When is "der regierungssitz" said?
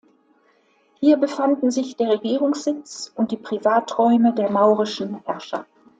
1.95-3.11